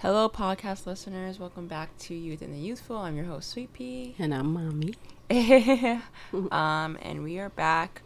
[0.00, 1.38] Hello, podcast listeners.
[1.38, 2.98] Welcome back to Youth and the Youthful.
[2.98, 4.14] I'm your host, Sweet Pea.
[4.18, 4.92] And I'm Mommy.
[6.52, 8.02] um, and we are back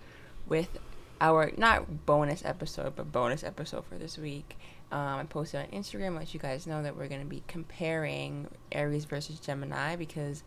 [0.46, 0.78] with
[1.20, 4.56] our not bonus episode, but bonus episode for this week.
[4.92, 8.46] Um, I posted on Instagram, let you guys know that we're going to be comparing
[8.70, 10.44] Aries versus Gemini because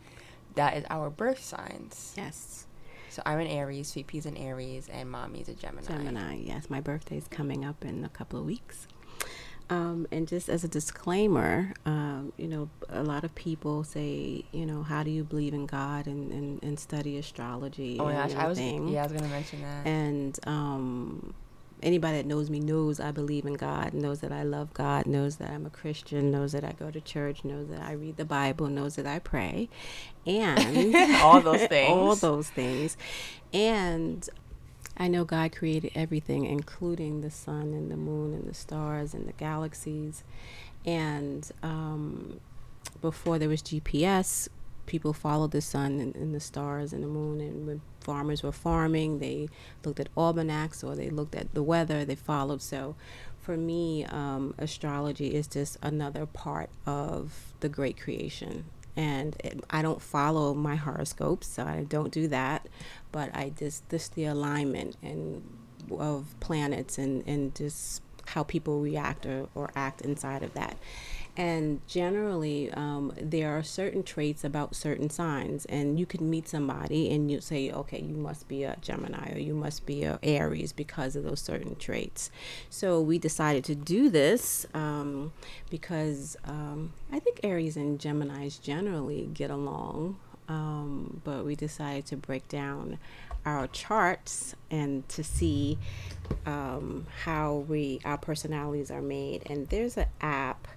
[0.55, 2.13] that is our birth signs.
[2.15, 2.67] Yes.
[3.09, 5.87] So I'm an Aries, Sweet Pea's an Aries, and Mommy's a Gemini.
[5.87, 6.69] Gemini, yes.
[6.69, 8.87] My birthday's coming up in a couple of weeks.
[9.73, 14.65] Um, and just as a disclaimer, um, you know, a lot of people say, you
[14.65, 17.97] know, how do you believe in God and, and, and study astrology?
[17.99, 19.87] Oh my gosh, I was yeah, I was gonna mention that.
[19.87, 21.33] And um,
[21.81, 25.37] anybody that knows me knows I believe in God, knows that I love God, knows
[25.37, 28.25] that I'm a Christian, knows that I go to church, knows that I read the
[28.25, 29.69] Bible, knows that I pray,
[30.25, 31.89] and All those things.
[31.91, 32.97] all those things.
[33.53, 34.27] And
[34.95, 39.27] I know God created everything, including the sun and the moon and the stars and
[39.27, 40.23] the galaxies.
[40.85, 42.39] And um,
[43.01, 44.49] before there was GPS,
[44.85, 47.41] people followed the sun and, and the stars and the moon.
[47.41, 49.49] And when farmers were farming, they
[49.83, 52.61] looked at almanacs or they looked at the weather, they followed.
[52.61, 52.95] So
[53.39, 58.65] for me, um, astrology is just another part of the great creation.
[58.95, 62.67] And it, I don't follow my horoscopes, so I don't do that.
[63.11, 65.43] But I just this the alignment and
[65.91, 70.77] of planets and and just how people react or, or act inside of that.
[71.35, 77.11] And generally, um, there are certain traits about certain signs, and you can meet somebody
[77.11, 80.73] and you say, okay, you must be a Gemini or you must be a Aries
[80.73, 82.29] because of those certain traits.
[82.69, 85.33] So we decided to do this um,
[85.71, 92.17] because um, I think Aries and Geminis generally get along, um, but we decided to
[92.17, 92.99] break down
[93.43, 95.77] our charts and to see
[96.45, 99.43] um, how we our personalities are made.
[99.49, 100.67] And there's an app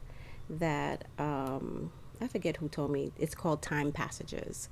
[0.48, 3.12] that um, I forget who told me.
[3.18, 4.68] It's called Time Passages,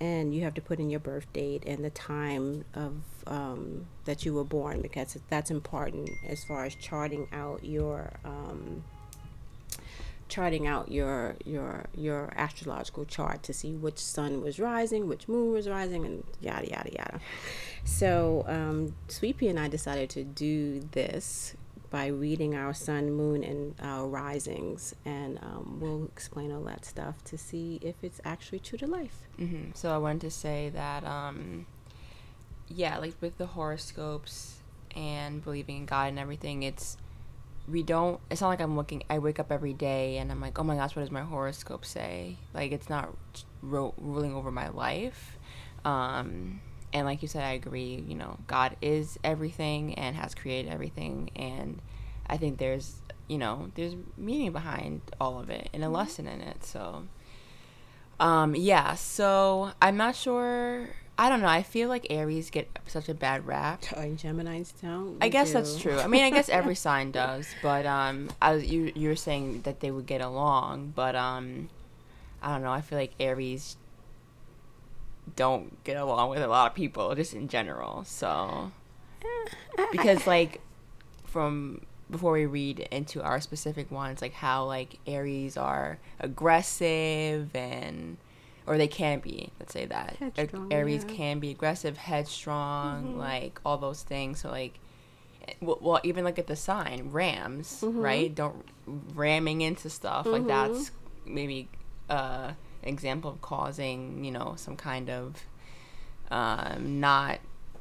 [0.00, 2.94] and you have to put in your birth date and the time of
[3.26, 8.12] um, that you were born because that's important as far as charting out your.
[8.24, 8.84] Um,
[10.26, 15.52] charting out your your your astrological chart to see which sun was rising, which moon
[15.52, 17.20] was rising, and yada yada yada.
[17.84, 21.54] So um, Sweet Pea and I decided to do this
[21.94, 27.22] by reading our sun, moon, and our risings, and um, we'll explain all that stuff
[27.22, 29.18] to see if it's actually true to life.
[29.36, 31.66] hmm So I wanted to say that, um,
[32.66, 34.56] yeah, like with the horoscopes
[34.96, 36.96] and believing in God and everything, it's
[37.68, 38.18] we don't.
[38.28, 39.04] It's not like I'm looking.
[39.08, 41.84] I wake up every day and I'm like, oh my gosh, what does my horoscope
[41.84, 42.38] say?
[42.52, 43.14] Like it's not
[43.62, 45.38] ro- ruling over my life.
[45.84, 46.60] Um,
[46.94, 48.02] and like you said, I agree.
[48.06, 51.82] You know, God is everything and has created everything, and
[52.26, 56.40] I think there's you know there's meaning behind all of it and a lesson in
[56.40, 56.64] it.
[56.64, 57.02] So,
[58.20, 58.94] um, yeah.
[58.94, 60.88] So I'm not sure.
[61.18, 61.48] I don't know.
[61.48, 63.84] I feel like Aries get such a bad rap.
[63.96, 65.18] Oh, Gemini's don't.
[65.20, 65.98] I guess that's true.
[65.98, 69.62] I mean, I guess every sign does, but um, I was, you you were saying
[69.62, 71.70] that they would get along, but um,
[72.40, 72.72] I don't know.
[72.72, 73.76] I feel like Aries
[75.36, 78.04] don't get along with a lot of people, just in general.
[78.04, 78.70] So
[79.92, 80.60] because like
[81.24, 81.80] from
[82.10, 88.16] before we read into our specific ones, like how like Aries are aggressive and
[88.66, 89.50] or they can be.
[89.60, 91.14] Let's say that Headstrong, Aries yeah.
[91.14, 93.18] can be aggressive, headstrong, Mhm.
[93.18, 94.40] like all those things.
[94.40, 94.78] So like.
[95.46, 98.02] eh, Well, even look at the sign, rams, Mhm.
[98.02, 98.34] right?
[98.34, 100.48] Don't ramming into stuff like Mhm.
[100.48, 100.90] that's
[101.26, 101.68] maybe
[102.08, 102.52] uh,
[102.84, 105.36] example of causing, you know, some kind of
[106.30, 107.38] um, not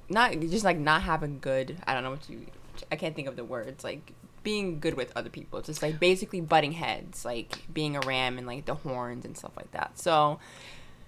[0.09, 2.45] not just like not having good i don't know what you
[2.91, 4.11] i can't think of the words like
[4.43, 8.45] being good with other people just like basically butting heads like being a ram and
[8.45, 10.39] like the horns and stuff like that so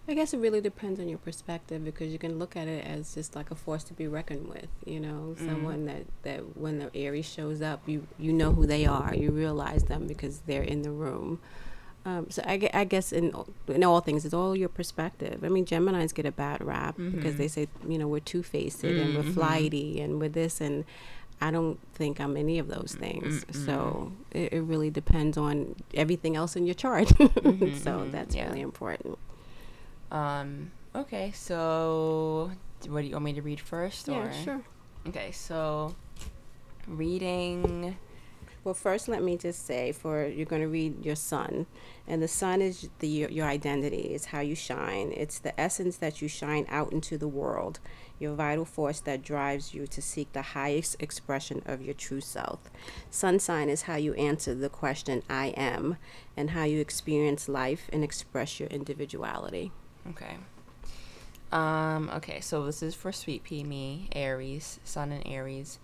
[0.08, 3.16] I guess it really depends on your perspective because you can look at it as
[3.16, 4.68] just like a force to be reckoned with.
[4.86, 5.46] You know, Mhm.
[5.48, 9.16] someone that that when the Aries shows up, you you know who they are.
[9.16, 11.40] You realize them because they're in the room.
[12.06, 13.34] Um, so I, I guess in
[13.68, 15.44] in all things, it's all your perspective.
[15.44, 17.38] I mean, Gemini's get a bad rap because Mhm.
[17.38, 19.34] they say you know we're two faced and we're Mhm.
[19.34, 20.86] flighty and we're this and.
[21.42, 23.44] I don't think I'm any of those things.
[23.44, 23.66] Mm-mm.
[23.66, 27.10] So it, it really depends on everything else in your chart.
[27.20, 28.48] Mhm, so mhm, that's yeah.
[28.48, 29.18] really important.
[30.12, 32.52] um okay so
[32.88, 34.62] what do you want me to read first or Yeah, sure.
[35.10, 35.94] okay so
[36.88, 37.98] reading
[38.66, 41.68] Well, first, let me just say for you're going to read your sun,
[42.08, 44.10] and the sun is the your, identity.
[44.16, 45.14] It's how you shine.
[45.16, 47.80] It's the essence that you shine out into the world.
[48.18, 52.72] Your vital force that drives you to seek the highest expression of your true self.
[53.12, 55.98] Sun sign is how you answer the question "I am,"
[56.36, 59.72] and how you experience life and express your individuality.
[60.10, 60.38] Okay.
[61.52, 65.78] Um, okay, so this is for Sweet Pea Me, Aries, Sun and Aries.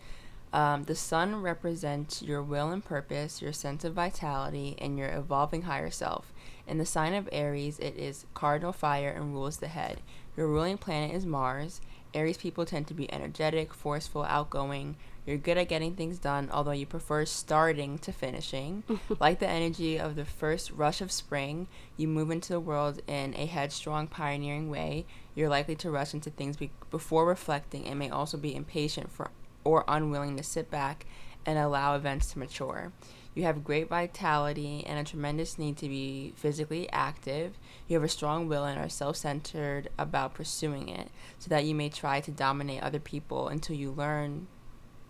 [0.54, 5.64] Um, the sun represents your will and purpose, your sense of vitality, and your evolving
[5.64, 6.34] higher self.
[6.68, 10.02] In the sign of Aries, it is cardinal fire and rules the head.
[10.36, 11.80] Your ruling planet is Mars.
[12.14, 14.98] Aries people tend to be energetic, forceful, outgoing.
[15.26, 18.84] You're good at getting things done, although you prefer starting to finishing.
[19.20, 23.34] like the energy of the first rush of spring, you move into the world in
[23.38, 25.06] a headstrong, pioneering way.
[25.36, 29.32] You're likely to rush into things be- before reflecting and may also be impatient for
[29.64, 31.06] or unwilling to sit back
[31.46, 32.92] and allow events to mature.
[33.34, 37.58] You have great vitality and a tremendous need to be physically active.
[37.88, 41.10] You have a strong will and are self centered about pursuing it,
[41.40, 44.48] so that you may try to dominate other people until you learn.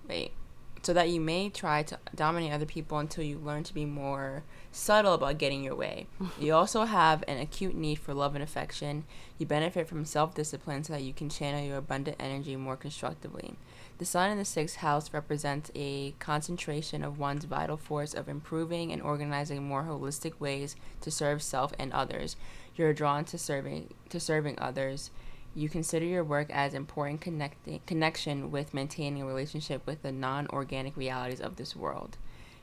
[0.07, 0.33] Wait.
[0.83, 4.43] So that you may try to dominate other people until you learn to be more
[4.71, 6.07] subtle about getting your way.
[6.39, 9.03] you also have an acute need for love and affection.
[9.37, 13.55] You benefit from self discipline so that you can channel your abundant energy more constructively.
[14.01, 18.91] The sun in the sixth house represents a concentration of one's vital force of improving
[18.91, 22.35] and organizing more holistic ways to serve self and others.
[22.75, 25.11] You're drawn to serving to serving others.
[25.53, 30.97] You consider your work as important connecting connection with maintaining a relationship with the non-organic
[30.97, 32.17] realities of this world.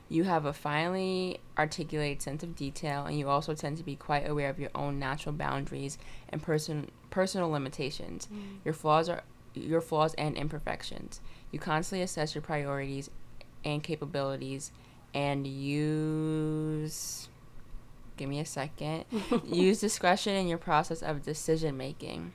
[0.09, 4.29] You have a finely articulated sense of detail, and you also tend to be quite
[4.29, 5.97] aware of your own natural boundaries
[6.27, 8.27] and person personal limitations.
[8.27, 8.65] Mm.
[8.65, 9.23] Your flaws are
[9.53, 11.21] your flaws and imperfections.
[11.51, 13.09] You constantly assess your priorities
[13.63, 14.71] and capabilities
[15.13, 17.29] and use
[18.17, 19.05] give me a second.
[19.45, 22.33] use discretion in your process of decision making.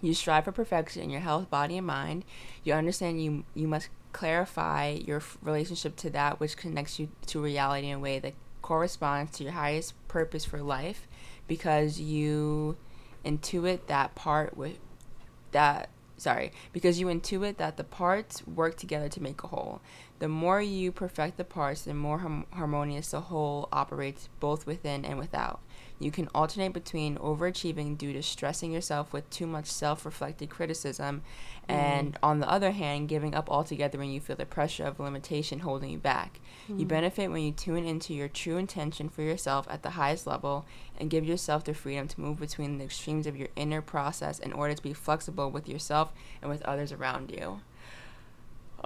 [0.00, 2.24] You strive for perfection in your health, body, and mind.
[2.62, 7.42] You understand you you must clarify your f- relationship to that which connects you to
[7.42, 11.06] reality in a way that corresponds to your highest purpose for life
[11.46, 12.76] because you
[13.24, 14.78] intuit that part with
[15.52, 19.80] that sorry, because you intuit that the parts work together to make a whole.
[20.18, 25.04] The more you perfect the parts, the more hum- harmonious the whole operates both within
[25.04, 25.60] and without.
[26.00, 31.22] You can alternate between overachieving due to stressing yourself with too much self reflected criticism,
[31.68, 31.74] mm.
[31.74, 35.60] and on the other hand, giving up altogether when you feel the pressure of limitation
[35.60, 36.40] holding you back.
[36.68, 36.80] Mm.
[36.80, 40.66] You benefit when you tune into your true intention for yourself at the highest level
[40.98, 44.52] and give yourself the freedom to move between the extremes of your inner process in
[44.52, 46.12] order to be flexible with yourself
[46.42, 47.60] and with others around you.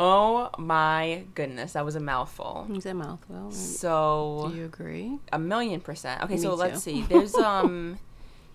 [0.00, 2.68] Oh my goodness, that was a mouthful.
[2.70, 3.50] It's a mouthful.
[3.50, 5.18] So Do you agree?
[5.32, 6.22] A million percent.
[6.22, 6.56] Okay, Me so too.
[6.56, 7.02] let's see.
[7.02, 7.98] There's um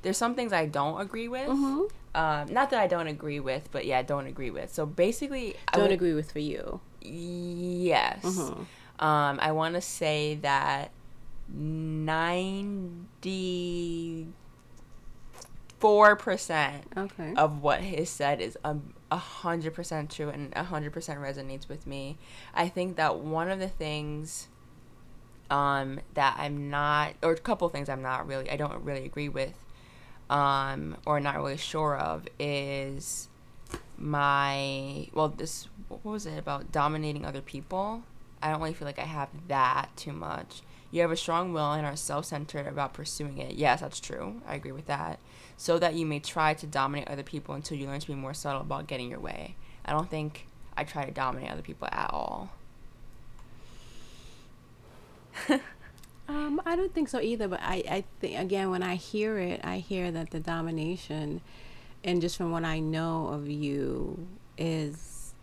[0.04, 1.50] there's some things I don't agree with.
[1.50, 1.81] Mm-hmm.
[2.16, 4.72] Um, not that I don't agree with, but yeah, don't agree with.
[4.74, 6.80] So basically, I Don't would- agree with for you.
[7.01, 8.24] Yes.
[8.24, 8.66] Mhm.
[9.00, 10.92] Um, I want to say that
[12.84, 14.28] ninety
[15.80, 17.34] four percent Okay.
[17.36, 21.69] of what he said is um, a hundred percent true and a hundred percent resonates
[21.69, 22.18] with me.
[22.56, 24.48] I think that one of the things
[25.51, 29.30] um, that I'm not, or a couple things I'm not really, I don't really agree
[29.30, 29.54] with,
[30.31, 33.30] um, or not really sure of, is
[34.00, 38.01] my well, this what was it about dominating other people?
[38.42, 40.63] I don't really feel like I have that too much.
[40.89, 43.54] You have a strong will and are self centered about pursuing it.
[43.54, 44.41] Yes, that's true.
[44.48, 45.20] I agree with that.
[45.63, 48.34] So that you may try to dominate other people until you learn to be more
[48.34, 49.55] subtle about getting your way.
[49.86, 52.51] I don't think I try to dominate other people at all.
[56.25, 57.50] Um, I don't think so either.
[57.50, 61.41] But I, I think again, when I hear it, I hear that the domination,
[62.01, 64.25] and just from what I know of you,
[64.58, 65.34] is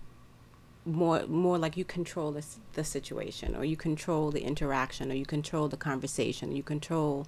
[0.87, 5.27] more more like you control the the situation, or you control the interaction, or you
[5.27, 7.27] control the conversation, you control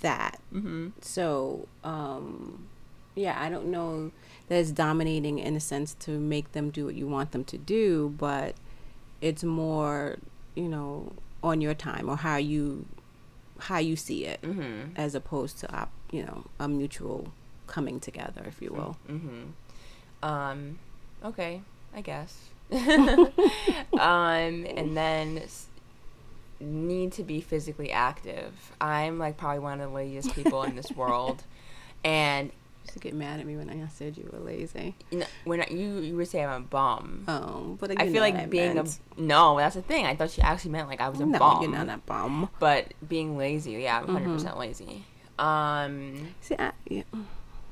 [0.00, 0.40] that.
[0.52, 0.88] Mm-hmm.
[1.00, 2.66] So, um,
[3.14, 4.12] yeah, I don't know
[4.48, 7.58] that it's dominating in a sense to make them do what you want them to
[7.58, 8.54] do, but
[9.20, 10.18] it's more,
[10.54, 11.12] you know,
[11.42, 12.86] on your time or how you
[13.58, 14.92] how you see it, Mm-hmm.
[14.96, 17.32] as opposed to op, you know a mutual
[17.66, 18.96] coming together, if you will.
[19.08, 20.24] Mm-hmm.
[20.28, 20.78] Um,
[21.24, 21.62] okay,
[21.94, 22.36] I guess.
[22.70, 25.42] um, and then
[26.60, 28.72] need to be physically active.
[28.80, 31.42] I'm like probably one of the laziest people in this world,
[32.04, 32.50] and
[32.82, 34.94] used to get mad at me when I said you were lazy.
[35.10, 37.24] You know, when I, you you would say I'm a bum.
[37.28, 38.98] Oh, but I feel like being meant.
[39.18, 39.56] a no.
[39.58, 40.06] That's the thing.
[40.06, 41.62] I thought she actually meant like I was a no, bum.
[41.62, 42.48] you're not a bum.
[42.60, 44.34] But being lazy, yeah, I'm 100 Mm-hmm.
[44.34, 45.04] percent lazy.
[45.38, 47.02] Um, See, I, yeah.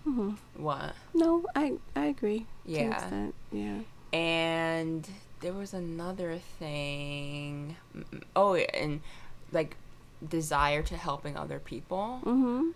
[0.07, 0.37] mhm.
[0.57, 0.95] what?
[1.15, 2.47] No, I I agree.
[2.67, 3.31] Yeah.
[3.53, 3.79] Yeah.
[4.13, 5.09] And
[5.45, 7.77] there was another thing.
[7.97, 9.01] Mm, Oh, and
[9.53, 9.77] like
[10.27, 12.21] desire to helping other people.
[12.25, 12.71] Mm-hmm.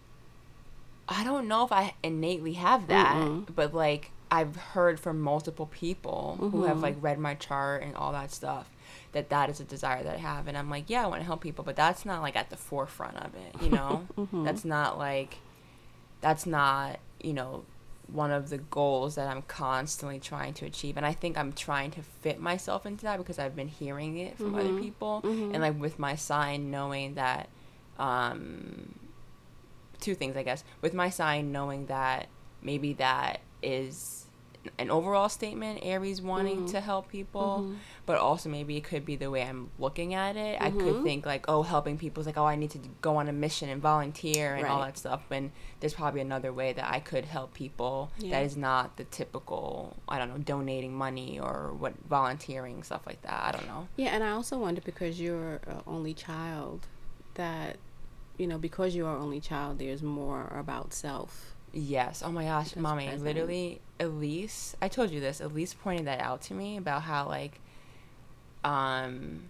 [1.08, 3.46] I don't know if I innately have that, Mm-mm.
[3.54, 6.82] but like I've heard from multiple people who have Mhm.
[6.82, 8.68] like read my chart and all that stuff
[9.12, 11.25] that that is a desire that I have, and I'm like, yeah, I want to
[11.25, 14.06] help people, but that's not like at the forefront of it, you know.
[14.18, 14.44] Mhm.
[14.44, 15.38] That's not like
[16.20, 17.64] that's not you know
[18.12, 21.90] one of the goals that I'm constantly trying to achieve, and I think I'm trying
[21.92, 24.80] to fit myself into that because I've been hearing it from other Mhm.
[24.80, 25.52] people, Mhm.
[25.52, 27.48] and like with my sign, knowing that.
[27.98, 28.94] Um,
[30.00, 30.62] two things, I guess.
[30.80, 32.28] With my sign, knowing that
[32.62, 34.27] maybe that is
[34.78, 36.70] an overall statement, Aries wanting Mhm.
[36.72, 37.76] to help people, Mhm.
[38.06, 40.60] but also maybe it could be the way I'm looking at it.
[40.60, 41.02] I could Mhm.
[41.04, 43.68] think like, oh, helping people is like, oh, I need to go on a mission
[43.68, 45.22] and volunteer and all that stuff.
[45.30, 48.30] And there's probably another way that I could help people Yeah.
[48.32, 53.22] that is not the typical, I don't know, donating money or what volunteering stuff like
[53.22, 53.54] that.
[53.54, 53.88] I don't know.
[53.96, 56.86] Yeah, and I also wonder because you're an only child
[57.34, 57.76] that
[58.36, 61.54] you know because you are only child, there's more about self.
[61.72, 62.22] Yes.
[62.25, 63.25] Oh my gosh, That's mommy, present.
[63.25, 64.75] literally, Elise.
[64.80, 65.40] I told you this.
[65.40, 67.60] Elise pointed that out to me about how like,
[68.64, 69.44] um,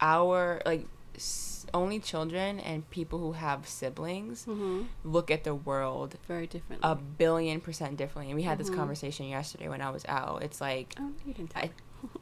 [0.00, 4.82] our like s- only children and people who have siblings Mm-hmm.
[5.04, 6.88] look at the world Very differently.
[6.90, 8.30] a billion percent differently.
[8.32, 8.74] And we had this Mhm.
[8.76, 10.42] conversation yesterday when I was out.
[10.42, 11.70] It's like oh, you didn't I-.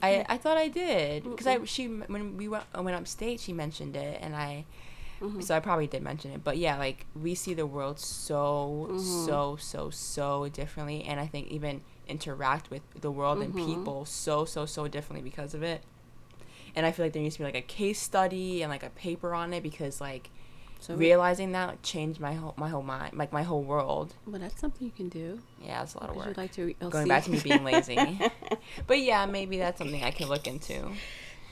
[0.02, 3.96] I, I thought I did because I she when we went went upstate she mentioned
[3.96, 4.64] it and I
[5.22, 5.42] Mhm.
[5.42, 9.00] so I probably did mention it but yeah like we see the world so Mhm.
[9.00, 13.64] so so so differently and I think even interact with the world and Mhm.
[13.64, 15.82] people so so so differently because of it
[16.74, 18.90] and I feel like there needs to be like a case study and like a
[18.90, 20.30] paper on it because like
[20.80, 24.40] so realizing that like, changed my whole my whole mind like my whole world well,
[24.40, 25.38] that's something you can do.
[25.62, 27.62] yeah it's a lot of work you like to re- going back to me being
[27.62, 28.18] lazy
[28.88, 30.90] but yeah maybe that's something I can look into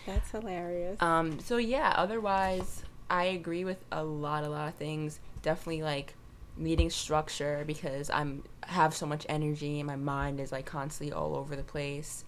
[0.06, 1.00] That's hilarious.
[1.00, 5.18] Um, so yeah, otherwise I agree with a lot, a lot of things.
[5.42, 6.14] Definitely like
[6.56, 11.34] needing structure because I'm have so much energy and my mind is like constantly all
[11.34, 12.24] over the place.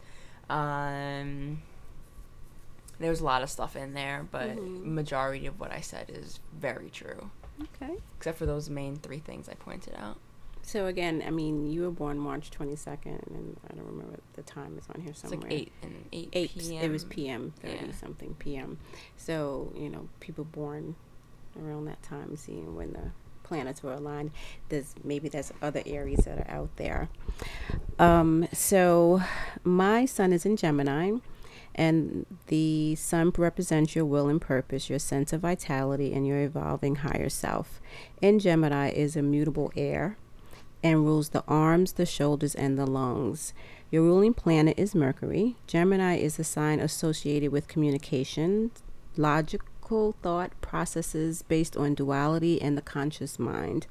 [0.51, 1.63] Um,
[2.99, 4.85] there's a lot of stuff in there, but Mhm.
[4.85, 7.31] majority of what I said is very true,
[7.63, 7.97] okay.
[8.17, 10.19] except for those main three things I pointed out.
[10.65, 14.43] So again, I mean, you were born March twenty second, and I don't remember the
[14.43, 15.41] time is on here It's somewhere.
[15.43, 16.57] like eight and eight, Eight.
[16.57, 16.85] p.m.
[16.85, 17.93] It was PM, thirty Yeah.
[17.93, 18.79] something PM.
[19.17, 20.95] So you know, people born
[21.61, 23.11] around that time, seeing when the
[23.43, 24.31] planets were aligned.
[24.69, 27.09] There's maybe there's other areas that are out there.
[27.99, 29.21] Um, so
[29.65, 31.13] my sun is in Gemini.
[31.75, 36.97] And the sun represents your will and purpose, your sense of vitality, and your evolving
[36.97, 37.81] higher self.
[38.21, 40.19] In Gemini is immutable air
[40.83, 43.53] and rules the arms, the shoulders, and the lungs.
[43.91, 45.57] Your ruling planet is Mercury.
[45.67, 48.71] Gemini is a sign associated with communication,
[49.17, 53.87] logical thought processes based on duality and the conscious mind.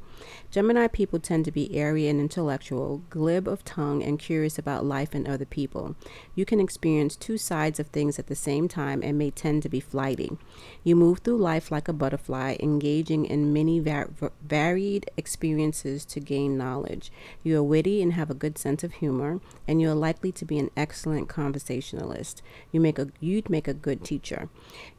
[0.50, 5.14] Gemini people tend to be airy and intellectual, glib of tongue, and curious about life
[5.14, 5.96] and other people.
[6.36, 9.70] You can experience two sides of things at the same time and may tend to
[9.70, 10.38] be flighty.
[10.84, 16.20] You move through life like a butterfly, engaging in many va- v- varied experiences to
[16.20, 17.12] gain knowledge.
[17.44, 20.46] You are witty and have a good sense of humor, and you are likely to
[20.46, 22.42] be an excellent conversationalist.
[22.72, 24.50] You make a you'd make a good teacher.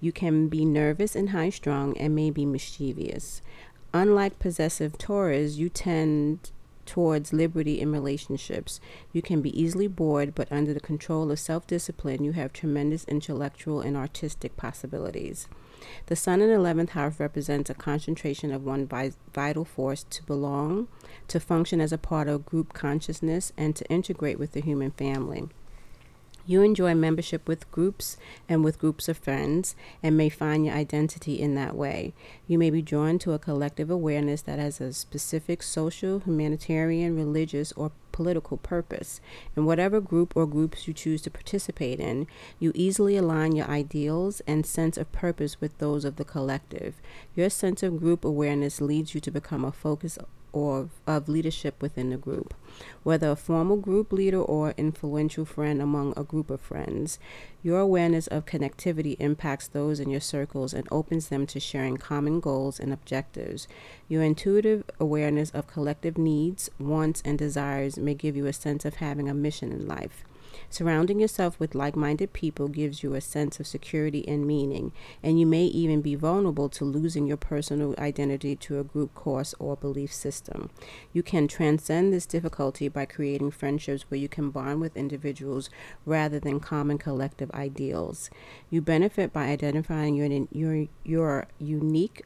[0.00, 3.42] You can be nervous and high strung and may be mischievous.
[3.94, 6.50] Unlike possessive Taurus, you tend
[6.86, 8.80] towards liberty in relationships.
[9.12, 13.04] You can be easily bored, but under the control of self discipline, you have tremendous
[13.04, 15.46] intellectual and artistic possibilities.
[16.06, 20.88] The Sun in 11th house represents a concentration of one vi- vital force to belong,
[21.28, 25.48] to function as a part of group consciousness, and to integrate with the human family.
[26.44, 28.16] You enjoy membership with groups
[28.48, 32.14] and with groups of friends and may find your identity in that way.
[32.48, 37.70] You may be drawn to a collective awareness that has a specific social, humanitarian, religious,
[37.72, 39.20] or political purpose.
[39.56, 42.26] In whatever group or groups you choose to participate in,
[42.58, 47.00] you easily align your ideals and sense of purpose with those of the collective.
[47.36, 50.18] Your sense of group awareness leads you to become a focus
[50.52, 52.54] or of leadership within the group.
[53.02, 57.18] Whether a formal group leader or influential friend among a group of friends,
[57.62, 62.40] your awareness of connectivity impacts those in your circles and opens them to sharing common
[62.40, 63.68] goals and objectives.
[64.08, 68.96] Your intuitive awareness of collective needs, wants, and desires may give you a sense of
[68.96, 70.24] having a mission in life.
[70.72, 74.90] Surrounding yourself with like minded people gives you a sense of security and meaning,
[75.22, 79.54] and you may even be vulnerable to losing your personal identity to a group course
[79.58, 80.70] or belief system.
[81.12, 85.68] You can transcend this difficulty by creating friendships where you can bond with individuals
[86.06, 88.30] rather than common collective ideals.
[88.70, 92.22] You benefit by identifying your, your, your unique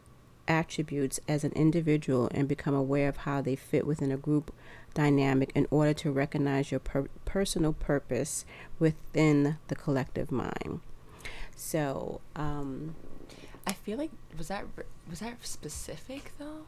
[0.47, 4.55] attributes as an individual and become aware of how they fit within a group
[4.97, 8.45] dynamic in order to recognize your per- personal purpose
[8.79, 10.81] within the collective mind.
[11.55, 12.97] So, um,
[13.67, 14.65] I feel like was that
[15.09, 16.65] was that specific though?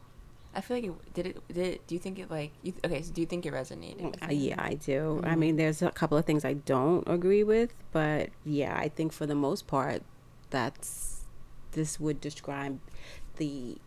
[0.53, 3.01] I feel like it did it did it, do you think it like you, okay
[3.01, 5.25] so do you think it resonated uh, yeah I do Mm-hmm.
[5.25, 9.11] I mean there's a couple of things I don't agree with but yeah I think
[9.13, 10.01] for the most part
[10.49, 11.25] that's
[11.71, 12.79] this would describe
[13.37, 13.77] the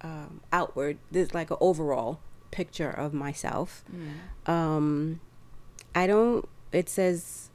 [0.00, 2.20] um, outward this like an overall
[2.60, 3.68] picture of myself.
[3.92, 4.14] Mm.
[4.56, 4.86] um
[5.94, 7.50] i don't it says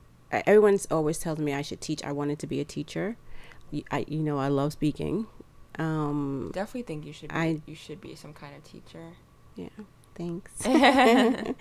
[0.52, 3.06] everyone's always tells me i should teach i wanted to be a teacher.
[3.98, 5.16] I you know i love speaking.
[5.80, 9.06] Um definitely think you should be, I- you should be some kind of teacher.
[9.56, 9.78] Yeah
[10.20, 10.52] thanks.
[10.68, 11.56] I,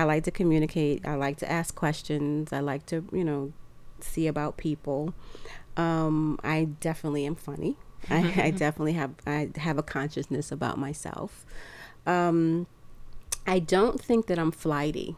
[0.00, 3.52] I like to communicate i like to ask questions i like to you know
[4.00, 5.00] see about people.
[5.76, 6.56] Um i
[6.88, 7.76] definitely am funny.
[8.08, 11.44] I, I definitely have i have a consciousness about myself
[12.06, 12.66] um
[13.46, 15.16] i don't think that i'm flighty.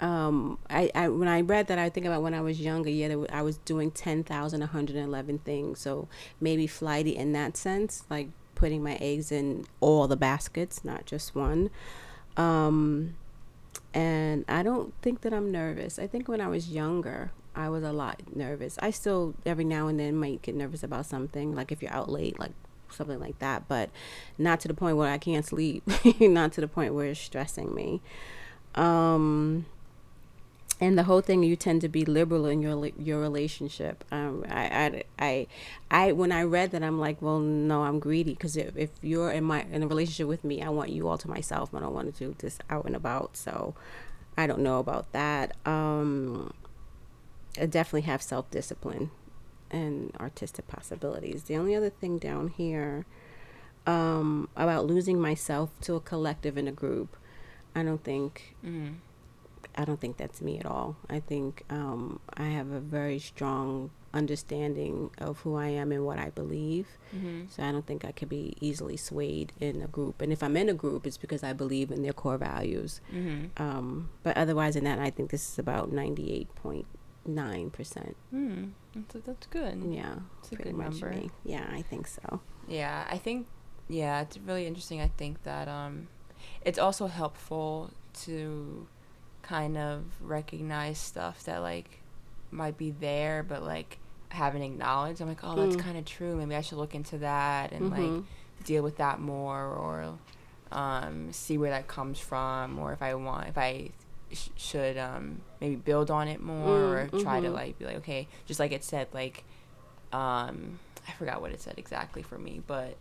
[0.00, 3.14] Um I, I when i read that i think about when i was younger yeah
[3.30, 5.78] i was doing 10111 things.
[5.78, 6.08] So
[6.40, 11.34] maybe flighty in that sense like putting my eggs in all the baskets not just
[11.34, 11.70] one.
[12.36, 13.16] Um
[13.92, 15.98] and i don't think that i'm nervous.
[15.98, 18.78] I think when i was younger i was a lot nervous.
[18.80, 22.08] I still every now and then might get nervous about something like if you're out
[22.08, 22.52] late like
[22.92, 23.90] something like that but
[24.38, 25.82] not to the point where i can't sleep
[26.20, 28.00] not to the point where it's stressing me.
[28.74, 29.66] Um
[30.82, 34.04] and the whole thing you tend to be liberal in your your relationship.
[34.10, 35.46] Um I, I i
[35.90, 39.30] i when i read that i'm like well no i'm greedy because if, if you're
[39.30, 41.74] in my in a relationship with me i want you all to myself.
[41.74, 43.74] I don't want to do this out and about so
[44.36, 45.56] i don't know about that.
[45.66, 46.54] Um
[47.60, 49.10] i definitely have self-discipline
[49.70, 53.06] and artistic possibilities the only other thing down here
[53.86, 57.16] um about losing myself to a collective in a group
[57.74, 58.94] i don't think mm.
[59.76, 60.96] I don't think that's me at all.
[61.08, 66.18] I think um, I have a very strong understanding of who I am and what
[66.18, 66.88] I believe.
[67.14, 67.42] mm-hmm.
[67.48, 70.20] So I don't think I could be easily swayed in a group.
[70.20, 73.00] And if I'm in a group, it's because I believe in their core values.
[73.14, 73.62] Mm-hmm.
[73.62, 78.14] Um, but otherwise, than that, I think this is about 98.9%.
[78.34, 78.70] Mm.
[78.94, 81.10] That's, that's good Yeah, It's a pretty good much number.
[81.10, 81.30] me.
[81.44, 82.40] Yeah, I think so.
[82.68, 83.46] Yeah, I think
[83.88, 85.00] yeah, it's really interesting.
[85.00, 86.08] I think that um
[86.62, 87.90] it's also helpful
[88.24, 88.86] to
[89.42, 92.00] kind of recognize stuff that like
[92.52, 93.98] might be there but like
[94.32, 95.20] I haven't acknowledged.
[95.20, 95.80] I'm like, "Oh, that's Mm.
[95.80, 96.36] kind of true.
[96.36, 98.24] Maybe I should look into that and like Mhm.
[98.64, 100.18] deal with that more or
[100.72, 103.90] um see where that comes from or if I want if I
[104.32, 107.54] sh- should um maybe build on it more Mm, or try to mhm.
[107.54, 109.44] like be like, okay, just like it said like
[110.12, 112.96] um I forgot what it said exactly for me, but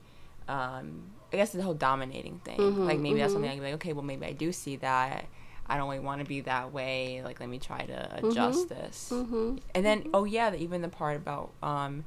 [0.47, 2.57] um I guess the whole dominating thing.
[2.59, 3.33] Mhm, like maybe that's mhm.
[3.35, 5.25] something I can be like, okay, well maybe I do see that.
[5.71, 7.21] I don't really want to be that way.
[7.23, 9.09] Like let me try to adjust this.
[9.13, 9.57] Mm-hmm.
[9.75, 12.05] And then oh yeah, the, even the part about um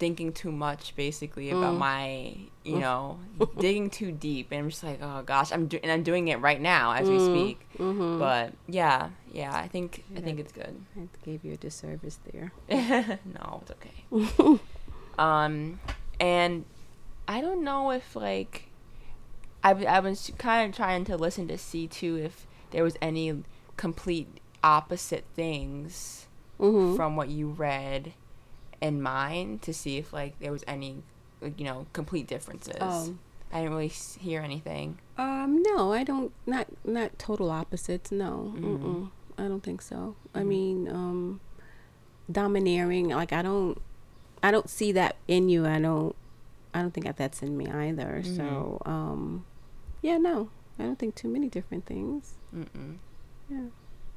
[0.00, 1.78] thinking too much basically about Mm.
[1.78, 2.34] my
[2.64, 3.18] you know
[3.58, 6.40] digging too deep and I'm just like oh gosh I'm do- and I'm doing it
[6.40, 7.26] right now as we Mm.
[7.30, 7.56] speak.
[7.78, 8.18] Mm-hmm.
[8.18, 10.24] But yeah, yeah, I think I Yeah.
[10.24, 10.74] think it's good.
[10.96, 12.52] I gave you a disservice there.
[13.38, 14.58] no, it's okay.
[15.18, 15.78] um,
[16.18, 16.64] and
[17.28, 18.66] I don't know if like
[19.62, 23.44] i i was kind of trying to listen to see too if there was any
[23.76, 24.28] complete
[24.64, 26.26] opposite things
[26.58, 26.94] Mm-hmm.
[26.96, 28.12] from what you read
[28.80, 31.02] in mine to see if like there was any
[31.40, 32.80] like, you know complete differences.
[32.80, 33.18] Um,
[33.52, 34.98] I didn't really hear anything.
[35.18, 36.32] Um, no, I don't.
[36.46, 38.10] Not not total opposites.
[38.12, 38.78] No, Mhm.
[38.78, 39.10] Mm-mm.
[39.38, 40.14] I don't think so.
[40.34, 40.46] I Mhm.
[40.46, 41.40] mean, um,
[42.30, 43.08] domineering.
[43.08, 43.80] Like I don't,
[44.42, 45.66] I don't see that in you.
[45.66, 46.14] I don't.
[46.72, 48.22] I don't think that that's in me either.
[48.22, 49.44] So, um,
[50.02, 52.34] yeah, no, I don't think too many different things.
[52.54, 52.98] Mm-mm.
[53.48, 53.66] Yeah.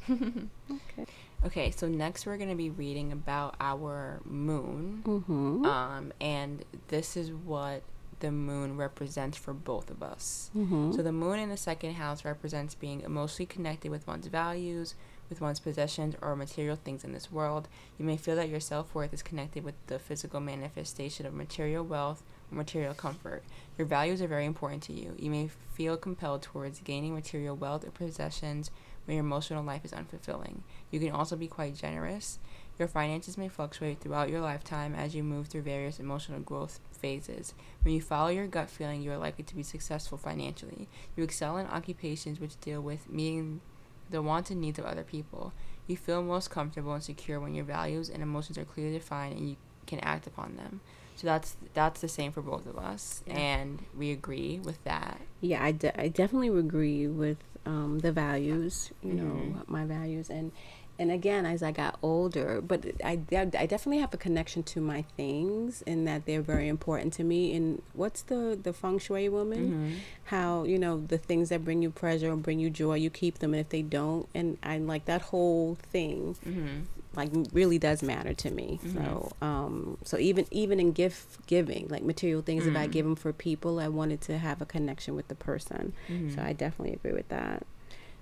[0.70, 1.06] Okay.
[1.46, 5.04] Okay, so next we're gonna be reading about our moon.
[5.06, 5.66] Mm-hmm.
[5.66, 7.84] Um, and this is what
[8.22, 10.50] the moon represents for both of us.
[10.56, 10.94] Mm-hmm.
[10.94, 14.96] So the moon in the second house represents being emotionally connected with one's values,
[15.28, 17.68] with one's possessions or material things in this world.
[17.98, 21.84] You may feel that your self worth is connected with the physical manifestation of material
[21.84, 23.44] wealth or material comfort.
[23.78, 25.16] Your values are very important to you.
[25.20, 28.72] You may feel compelled towards gaining material wealth or possessions
[29.06, 30.62] when your emotional life is unfulfilling.
[30.92, 32.40] You can also be quite generous.
[32.80, 37.54] Your finances may fluctuate throughout your lifetime as you move through various emotional growth phases.
[37.84, 40.88] When you follow your gut feeling, you are likely to be successful financially.
[41.16, 43.62] You excel in occupations which deal with meeting
[44.10, 45.54] the wants and needs of other people.
[45.86, 49.50] You feel most comfortable and secure when your values and emotions are clearly defined and
[49.50, 50.82] you can act upon them.
[51.16, 53.34] So that's that's the same for both of us, Yeah.
[53.36, 55.20] and we agree with that.
[55.42, 59.68] Yeah, I, de- I definitely agree with um, the values, you know, Mhm.
[59.70, 60.30] my values.
[60.30, 60.52] And
[61.00, 65.02] and again, as I got older, but I, I definitely have a connection to my
[65.18, 67.56] things in that they're very important to me.
[67.56, 69.60] And what's the, the feng shui woman?
[69.72, 69.94] Mm-hmm.
[70.26, 73.40] How, you know, the things that bring you pleasure and bring you joy, you keep
[73.40, 73.56] them.
[73.56, 76.82] And if they don't, and I like that whole thing, Mm-hmm.
[77.16, 78.80] Like really does matter to me.
[78.84, 78.94] Mhm.
[78.94, 82.92] So, um, so even even in gift giving, like material things, if I Mm.
[82.92, 85.94] give them for people, I wanted to have a connection with the person.
[86.10, 86.36] Mm-hmm.
[86.36, 87.66] So I definitely agree with that.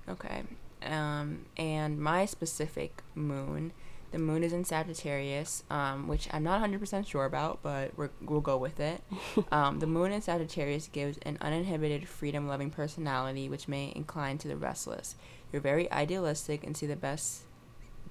[0.10, 0.44] Okay.
[0.84, 3.72] Um, and my specific moon,
[4.12, 8.42] the moon is in Sagittarius, um, which I'm not 100% sure about, but we're, we'll
[8.42, 9.02] go with it.
[9.52, 14.48] um, the moon in Sagittarius gives an uninhibited, freedom loving personality, which may incline to
[14.48, 15.16] the restless.
[15.54, 17.44] You're very idealistic and see the best,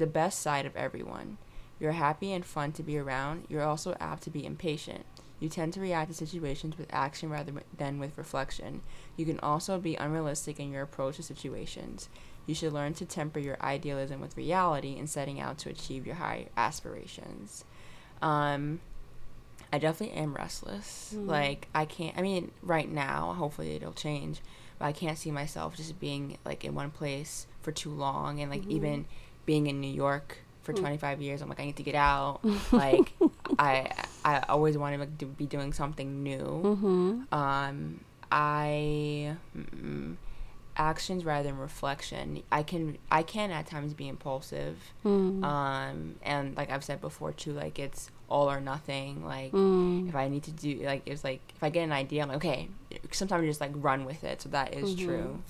[0.01, 1.39] the best side of everyone.
[1.79, 3.45] You're happy and fun to be around.
[3.49, 5.05] You're also apt to be impatient.
[5.39, 8.83] You tend to react to situations with action rather than with reflection.
[9.17, 12.09] You can also be unrealistic in your approach to situations.
[12.47, 16.17] You should learn to temper your idealism with reality in setting out to achieve your
[16.17, 17.65] high aspirations.
[18.21, 18.81] Um,
[19.73, 21.15] I definitely am restless.
[21.17, 21.27] Mhm.
[21.27, 22.17] Like I can't.
[22.19, 24.41] I mean, right now, hopefully it'll change,
[24.79, 28.51] but I can't see myself just being like in one place for too long, and
[28.51, 28.71] like Mhm.
[28.73, 29.07] even
[29.47, 30.81] being in New York for Mm.
[30.81, 31.43] 25 years.
[31.43, 32.41] I'm like, I need to get out.
[32.73, 33.13] like,
[33.59, 33.91] I
[34.25, 36.39] I always wanted like, to be doing something new.
[36.65, 37.35] Mm-hmm.
[37.35, 38.01] Um,
[38.31, 40.17] I mm,
[40.77, 42.43] actions rather than reflection.
[42.53, 44.77] I can I can at times be impulsive.
[45.05, 45.43] Mm.
[45.45, 49.25] Um, and like I've said before too, like it's all or nothing.
[49.25, 50.09] Like Mm.
[50.09, 52.37] if I need to do like it's like if I get an idea, I'm like
[52.39, 52.69] okay.
[53.11, 54.43] Sometimes I just like run with it.
[54.43, 55.05] So that is Mhm.
[55.05, 55.43] true.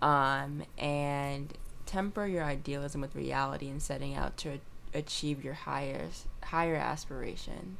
[0.00, 1.52] Um, and
[1.92, 4.58] temper your idealism with reality and setting out to
[4.94, 6.08] achieve your higher
[6.44, 7.78] higher aspirations.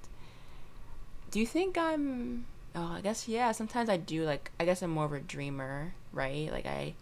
[1.30, 2.44] Do you think I'm?
[2.74, 3.52] Oh, I guess yeah.
[3.52, 4.24] Sometimes I do.
[4.24, 6.50] Like I guess I'm more of a dreamer, right?
[6.52, 6.94] Like I,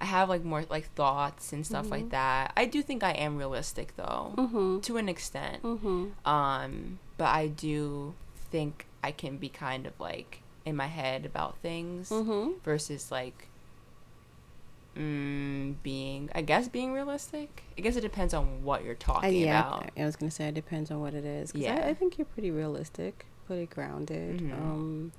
[0.00, 2.10] I have like more like thoughts and stuff like Mhm.
[2.10, 2.52] that.
[2.56, 4.80] I do think I am realistic though, Mm-hmm.
[4.80, 5.62] to an extent.
[5.62, 6.28] Mm-hmm.
[6.28, 8.14] Um, but I do
[8.50, 12.58] think I can be kind of like in my head about things Mm-hmm.
[12.64, 13.48] versus like
[14.98, 17.62] mm, being I guess being realistic.
[17.76, 19.90] I guess it depends on what you're talking yeah, about.
[19.96, 21.52] I, I was gonna say it depends on what it is.
[21.54, 21.82] Yeah.
[21.84, 24.40] I, I think you're pretty realistic, pretty grounded.
[24.40, 24.52] Mhm.
[24.52, 25.12] Um,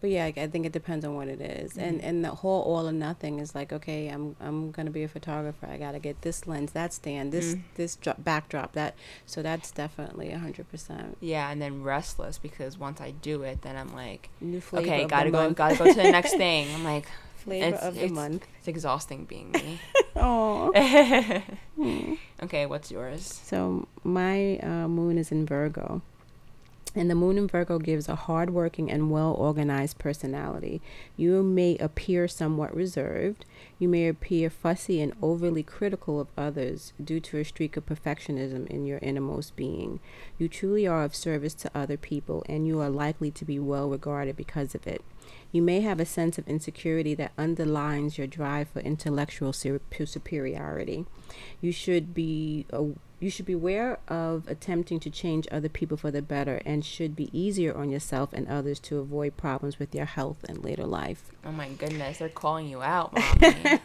[0.00, 1.78] but yeah, I, I think it depends on what it is.
[1.78, 2.04] and Mhm.
[2.08, 5.66] and the whole all or nothing is like, okay, I'm I'm gonna be a photographer.
[5.66, 7.62] I gotta get this lens, that stand, this Mm.
[7.76, 8.94] this dro- backdrop, that.
[9.26, 13.62] So that's definitely a hundred percent Yeah, and then restless because once I do it,
[13.62, 16.74] then I'm like, new okay, gotta go, gotta go to the next thing.
[16.74, 17.06] I'm like,
[17.44, 18.46] flavor it's- of the month.
[18.58, 19.80] it's exhausting being me.
[20.14, 20.72] Oh.
[22.42, 23.40] okay, what's yours?
[23.44, 26.02] So my uh, moon is in Virgo.
[26.94, 30.82] And the moon in Virgo gives a hardworking and well organized personality.
[31.16, 33.46] You may appear somewhat reserved.
[33.78, 38.66] You may appear fussy and overly critical of others due to a streak of perfectionism
[38.66, 40.00] in your innermost being.
[40.38, 43.88] You truly are of service to other people, and you are likely to be well
[43.88, 45.02] regarded because of it.
[45.52, 51.04] You may have a sense of insecurity that underlines your drive for intellectual superiority.
[51.60, 52.66] You should be
[53.20, 57.30] you should beware of attempting to change other people for the better and should be
[57.38, 61.30] easier on yourself and others to avoid problems with your health in later life.
[61.44, 63.80] Oh my goodness, they're calling you out, mommy.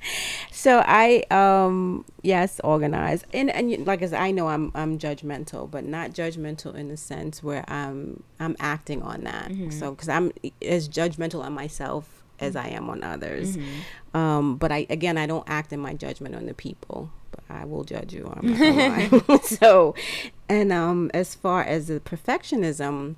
[0.52, 5.70] So I um yes organized and and like I said I know I'm I'm judgmental
[5.70, 9.50] but not judgmental in the sense where I'm I'm acting on that.
[9.50, 9.72] Mhm.
[9.72, 13.56] So cuz I'm as judgmental on myself as I am on others.
[13.56, 14.18] Mhm.
[14.18, 17.64] Um, but I again, I don't act in my judgment on the people, but I
[17.64, 18.24] will judge you.
[18.24, 19.94] Not so,
[20.48, 23.16] and um, as far as the perfectionism,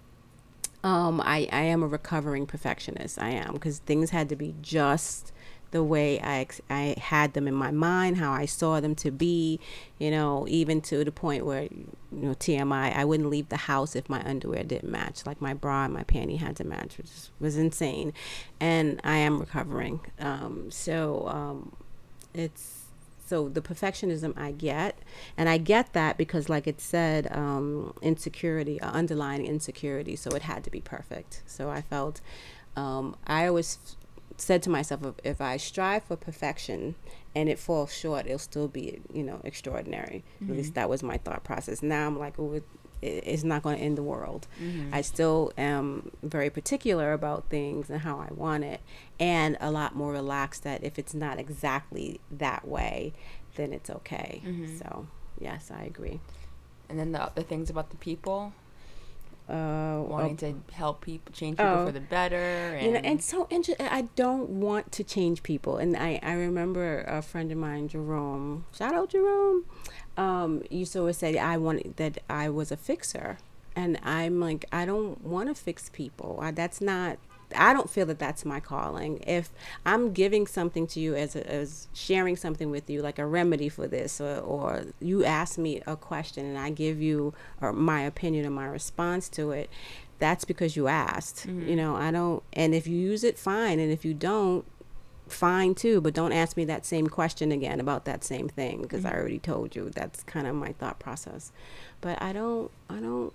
[0.84, 3.18] um, I I am a recovering perfectionist.
[3.20, 5.32] I am because things had to be just
[5.72, 9.10] the way I ex- I had them in my mind, how I saw them to
[9.10, 9.58] be,
[9.98, 13.96] you know, even to the point where you know TMI, I wouldn't leave the house
[13.96, 17.10] if my underwear didn't match, like my bra and my panty had to match, which
[17.40, 18.12] was insane,
[18.60, 20.00] and I am recovering.
[20.20, 21.74] Um, so um,
[22.32, 22.82] it's
[23.26, 24.98] so the perfectionism I get,
[25.38, 30.16] and I get that because, like it said, um, insecurity, uh, underlying insecurity.
[30.16, 31.42] So it had to be perfect.
[31.46, 32.20] So I felt,
[32.76, 33.78] um, I always
[34.36, 36.94] said to myself, if, I strive for perfection
[37.34, 40.24] and it falls short, it'll still be, you know, extraordinary.
[40.40, 40.56] At mm-hmm.
[40.56, 41.82] least that was my thought process.
[41.82, 42.64] Now I'm like, oh, it,
[43.02, 44.46] it's not going to end the world.
[44.62, 44.94] Mm-hmm.
[44.94, 48.80] I still am very particular about things and how I want it,
[49.18, 53.12] and a lot more relaxed that if it's not exactly that way,
[53.56, 54.40] then it's okay.
[54.46, 54.78] Mm-hmm.
[54.78, 55.08] So,
[55.40, 56.20] yes, I agree.
[56.88, 58.52] And then the other things about the people,
[59.52, 61.86] Uh, wanting to help people, change people Oh.
[61.86, 62.36] for the better.
[62.76, 63.86] And, you know, and so interesting.
[63.86, 68.64] I don't want to change people, and I I remember a friend of mine, Jerome.
[68.74, 69.66] Shout out Jerome.
[70.16, 73.36] Um, used to always say I wanted that I was a fixer,
[73.76, 76.38] and I'm like I don't want to fix people.
[76.40, 77.18] I, that's not.
[77.54, 79.22] I don't feel that that's my calling.
[79.26, 79.50] If
[79.84, 83.68] I'm giving something to you as a, as sharing something with you, like a remedy
[83.68, 88.02] for this, or, or you ask me a question and I give you or my
[88.02, 89.70] opinion or my response to it,
[90.18, 91.46] that's because you asked.
[91.48, 91.68] Mm-hmm.
[91.68, 92.42] You know, I don't.
[92.52, 93.80] And if you use it, fine.
[93.80, 94.64] And if you don't,
[95.26, 96.00] fine too.
[96.00, 99.14] But don't ask me that same question again about that same thing because mm-hmm.
[99.14, 99.90] I already told you.
[99.90, 101.50] That's kind of my thought process.
[102.00, 102.70] But I don't.
[102.88, 103.34] I don't.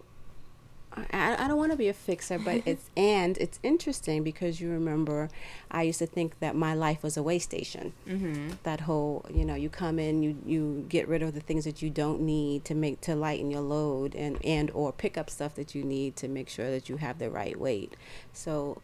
[1.11, 4.69] I, I don't want to be a fixer, but it's and it's interesting because you
[4.69, 5.29] remember,
[5.69, 7.93] I used to think that my life was a way station.
[8.07, 8.51] Mm-hmm.
[8.63, 11.81] That whole, you know, you come in, you you get rid of the things that
[11.81, 15.55] you don't need to make to lighten your load, and and or pick up stuff
[15.55, 17.95] that you need to make sure that you have the right weight.
[18.33, 18.81] So,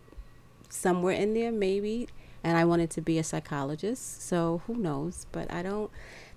[0.69, 2.07] somewhere in there, maybe.
[2.45, 5.27] And I wanted to be a psychologist, so who knows?
[5.31, 5.89] But I don't.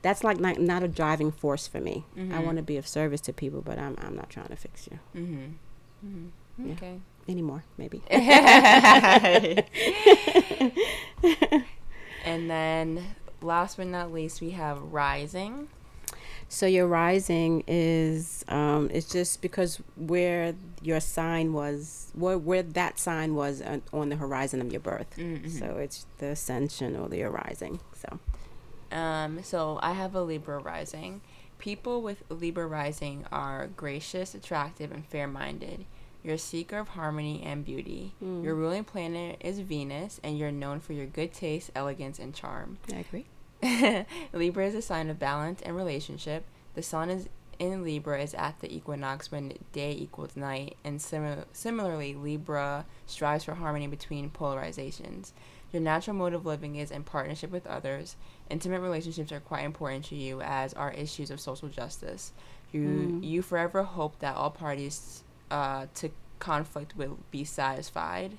[0.03, 2.05] That's like not, not a driving force for me.
[2.33, 4.89] I want to be of service to people, but I'm I'm not trying to fix
[4.89, 5.47] you Mm-hmm.
[6.04, 6.66] Mm-hmm.
[6.68, 6.72] Yeah.
[6.74, 7.00] Okay.
[7.28, 7.64] anymore.
[7.76, 8.02] Maybe.
[12.24, 13.04] and then,
[13.42, 15.68] last but not least, we have rising.
[16.48, 23.00] So your rising is um, it's just because where your sign was, where where that
[23.00, 25.16] sign was on, on the horizon of your birth.
[25.16, 25.50] Mhm.
[25.59, 27.80] So it's the ascension or the arising.
[27.94, 28.20] So
[28.96, 31.20] Um, so I have a Libra rising.
[31.59, 35.85] People with Libra rising are gracious, attractive, and fair-minded.
[36.23, 38.14] You're a seeker of harmony and beauty.
[38.23, 38.42] Mm.
[38.42, 42.79] Your ruling planet is Venus, and you're known for your good taste, elegance, and charm.
[42.92, 43.27] I agree.
[44.33, 46.45] Libra is a sign of balance and relationship.
[46.75, 51.45] The sun is in Libra is at the equinox when day equals night, and simi-
[51.53, 55.33] similarly, Libra strives for harmony between polarizations.
[55.77, 58.17] Your natural mode of living is in partnership with others.
[58.49, 62.33] Intimate relationships are quite important to you, as are issues of social justice.
[62.73, 63.23] You Mm.
[63.23, 66.09] you forever hope that all parties uh, to
[66.39, 68.39] conflict will be satisfied,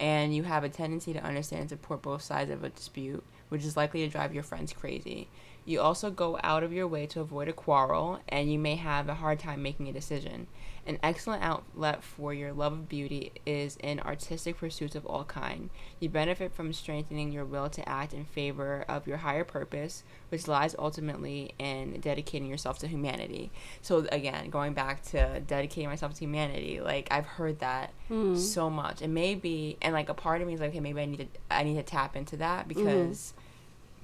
[0.00, 3.64] and you have a tendency to understand and support both sides of a dispute, which
[3.66, 5.28] is likely to drive your friends crazy.
[5.64, 9.08] You also go out of your way to avoid a quarrel, and you may have
[9.08, 10.48] a hard time making a decision.
[10.84, 15.70] An excellent outlet for your love of beauty is in artistic pursuits of all kind.
[16.00, 20.48] You benefit from strengthening your will to act in favor of your higher purpose, which
[20.48, 23.52] lies ultimately in dedicating yourself to humanity.
[23.80, 28.36] So again, going back to dedicating myself to humanity, like I've heard that Mm.
[28.36, 31.04] so much, and maybe and like a part of me is like, okay, maybe I
[31.06, 33.42] need to I need to tap into that because m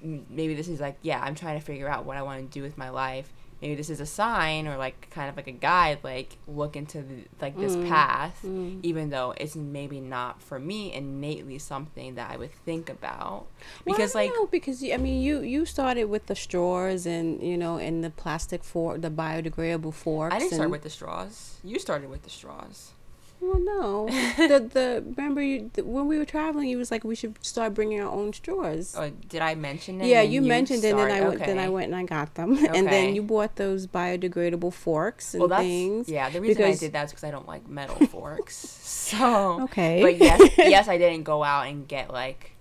[0.03, 2.63] maybe this is like, yeah, I'm trying to figure out what I want to do
[2.63, 3.33] with my life.
[3.61, 7.03] Maybe this is a sign or like kind of like a guide, like look into
[7.03, 7.89] the, like this Mm.
[7.89, 8.79] path, Mm.
[8.85, 13.47] even though it's maybe not for me innately something that I would think about
[13.85, 17.43] Well, because I like know, because I mean you you started with the straws and
[17.43, 20.37] you know and the plastic fork the biodegradable forks.
[20.37, 21.57] I didn't start with the straws.
[21.65, 22.93] You started with the straws.
[23.41, 24.07] Well, no.
[24.37, 27.75] the the remember you the, when we were traveling, you was like we should start
[27.75, 28.95] bringing our own straws.
[28.99, 30.07] Oh, did I mention it?
[30.07, 31.39] yeah, you mentioned it, and then I went.
[31.41, 35.41] Then I went and I got them, and then you bought those biodegradable forks and
[35.41, 36.09] well, that's things.
[36.09, 36.29] yeah.
[36.31, 38.57] The reason I did that is because I don't like metal forks.
[38.57, 40.03] So Okay.
[40.03, 42.53] but yes, yes, I didn't go out and get like.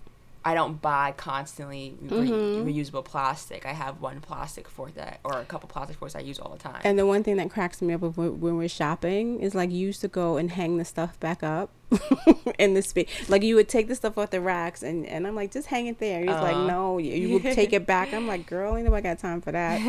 [0.48, 2.64] I don't buy constantly re- Mhm.
[2.64, 3.66] reusable plastic.
[3.66, 6.58] I have one plastic fork that, or a couple plastic forks I use all the
[6.58, 6.80] time.
[6.84, 9.78] And the one thing that cracks me up when, when we're shopping is like you
[9.78, 11.68] used to go and hang the stuff back up
[12.58, 13.08] in the space.
[13.28, 15.86] Like you would take the stuff off the racks, and, and I'm like, just hang
[15.86, 16.20] it there.
[16.20, 16.66] He's like, Uh.
[16.66, 18.12] no, you, you would take it back.
[18.12, 19.80] I'm like, girl, ain't nobody got time for that.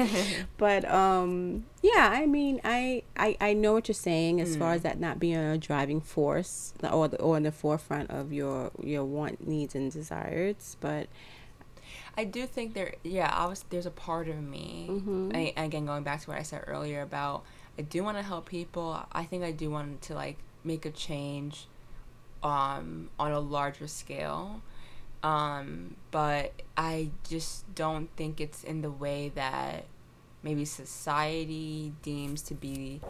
[0.57, 4.75] but um, yeah, I mean, I, I I know what you're saying as far Mm.
[4.75, 8.71] as that not being a driving force or the, or in the forefront of your
[8.81, 11.07] your want, needs, and desires, but.
[12.17, 15.33] I do think there, yeah, I was, there's a part of me, Mhm.
[15.33, 17.43] I, again, going back to what I said earlier about,
[17.77, 19.05] I do want to help people.
[19.13, 21.67] I think I do want to like make a change,
[22.43, 24.61] um, on a larger scale.
[25.21, 29.85] Um, but I just don't think it's in the way that
[30.43, 33.01] maybe society deems to be,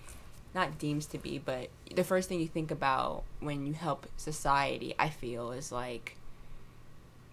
[0.56, 4.96] not deems to be, but the first thing you think about when you help society,
[4.98, 6.16] I feel, is like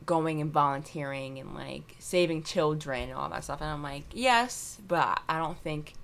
[0.04, 3.62] going and volunteering and like saving children and all that stuff.
[3.62, 5.94] And I'm like, yes, but I don't think,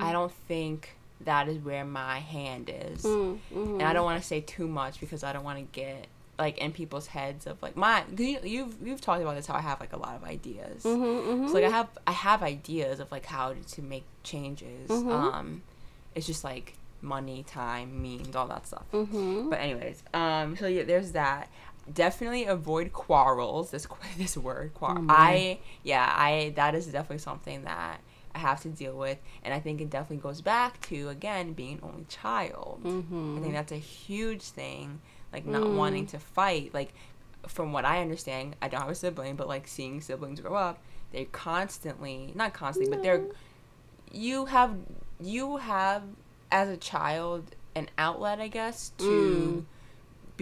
[0.00, 3.02] I don't think that is where my hand is.
[3.02, 3.72] Mm, mhm.
[3.74, 6.06] And I don't want to say too much because I don't want to get
[6.38, 9.60] like in people's heads of like my you, you've you've talked about this how I
[9.60, 10.82] have like a lot of ideas.
[10.82, 11.48] Mhm, mhm.
[11.48, 14.88] So like I have I have ideas of like how to make changes.
[14.90, 15.10] Mhm.
[15.10, 15.62] Um,
[16.14, 18.84] it's just like money, time, means, all that stuff.
[18.92, 19.50] Mhm.
[19.50, 21.48] But anyways, um, so yeah, there's that.
[21.92, 23.70] Definitely avoid quarrels.
[23.70, 25.04] This this word quarrel.
[25.08, 25.14] Oh.
[25.14, 28.00] I yeah I that is definitely something that
[28.34, 31.74] I have to deal with, and I think it definitely goes back to again being
[31.74, 32.80] an only child.
[32.84, 33.38] Mhm.
[33.38, 35.00] I think that's a huge thing,
[35.32, 35.76] like not Mm.
[35.76, 36.72] wanting to fight.
[36.72, 36.94] Like
[37.46, 40.78] from what I understand, I don't have a sibling, but like seeing siblings grow up,
[41.12, 43.26] they're constantly not constantly, but they're,
[44.10, 44.76] you have
[45.20, 46.02] you have
[46.50, 49.64] as a child an outlet, I guess, to Mm.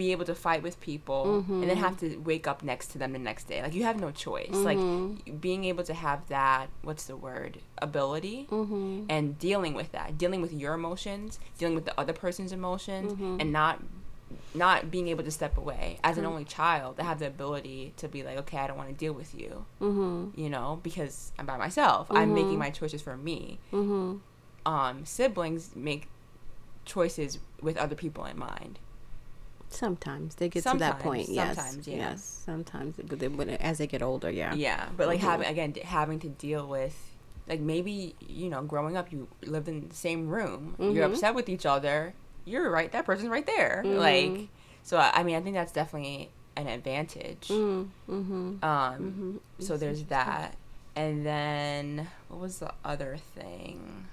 [0.01, 3.11] Be able to fight with people and then have to wake up next to them
[3.17, 3.59] the next day.
[3.61, 4.49] Like you have no choice.
[4.59, 4.65] Mhm.
[4.69, 4.81] Like
[5.47, 7.51] being able to have that what's the word
[7.89, 9.05] ability Mhm.
[9.15, 13.41] and dealing with that, dealing with your emotions, dealing with the other person's emotions, Mhm.
[13.41, 13.75] and not
[14.55, 16.31] not being able to step away as an Mm.
[16.31, 16.95] only child.
[16.97, 19.51] to have the ability to be like, okay, I don't want to deal with you,
[19.81, 20.31] Mhm.
[20.37, 22.07] you know, because I'm by myself.
[22.09, 23.59] I'm making my choices for me.
[24.65, 26.03] Um, siblings make
[26.85, 28.79] choices with other people in mind.
[29.73, 31.29] Sometimes they get to that point.
[31.29, 31.55] Yes.
[31.55, 31.95] sometimes, yeah.
[31.97, 32.41] Yes.
[32.45, 34.53] Sometimes, but they, when, as they get older, yeah.
[34.53, 36.95] Yeah, but like having again d- having to deal with
[37.47, 40.75] like maybe you know growing up you lived in the same room.
[40.79, 41.13] You're Mhm.
[41.13, 42.13] upset with each other.
[42.45, 42.91] You're right.
[42.91, 43.81] That person's right there.
[43.85, 43.97] Mhm.
[43.97, 44.47] Like
[44.83, 44.97] so.
[44.97, 47.47] I I mean, I think that's definitely an advantage.
[47.47, 47.87] Mm.
[48.09, 48.63] Mhm.
[48.63, 49.39] Um.
[49.57, 49.63] Mhm.
[49.65, 50.55] So there's that,
[50.95, 54.07] and then what was the other thing?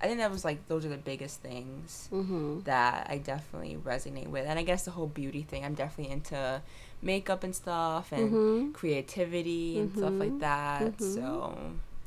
[0.00, 2.64] I think that was like those are the biggest things Mhm.
[2.64, 4.46] that I definitely resonate with.
[4.46, 6.60] And I guess the whole beauty thing, I'm definitely into
[7.00, 8.74] makeup and stuff and Mhm.
[8.74, 10.40] creativity and stuff like Mhm.
[10.40, 10.98] that.
[10.98, 11.14] Mhm.
[11.14, 11.58] So,